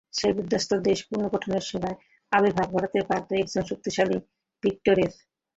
[0.13, 1.91] সেই বিধ্বস্ত দেশ পুনর্গঠনে সেখানে
[2.31, 4.17] আবির্ভাব ঘটতে পারত একজন শক্তিশালী
[4.63, 5.11] ডিকটেটরের।